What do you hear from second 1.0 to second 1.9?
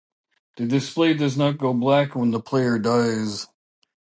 does not go